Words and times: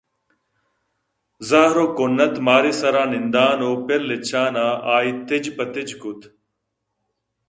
زہر 1.49 1.77
ءُ 1.83 1.85
کُنّت 1.97 2.35
مارے 2.45 2.71
ءِ 2.75 2.79
سرانندان 2.79 3.59
ءُ 3.67 3.69
پرلچّان 3.85 4.53
ءَ 4.65 4.67
آئے 4.95 5.11
تِج 5.27 5.45
پہ 5.55 5.63
تِج 5.73 5.89
کُت 6.01 6.21